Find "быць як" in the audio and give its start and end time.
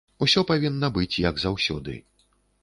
0.95-1.43